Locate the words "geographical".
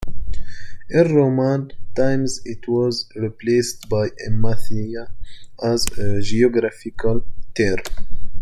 6.23-7.23